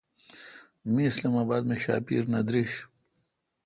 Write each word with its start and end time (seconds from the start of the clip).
می 0.93 1.03
اسلام 1.09 1.35
اباد 1.43 1.63
مے° 1.69 1.77
شاپیر 1.83 2.23
نہ 2.31 2.39
دریݭ۔ 2.47 2.71